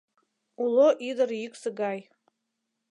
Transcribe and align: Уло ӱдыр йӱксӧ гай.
Уло 0.63 0.87
ӱдыр 1.09 1.29
йӱксӧ 1.41 1.69
гай. 1.81 1.99